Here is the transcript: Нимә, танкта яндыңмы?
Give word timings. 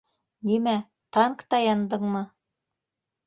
Нимә, 0.51 0.71
танкта 1.17 1.59
яндыңмы? 1.65 2.25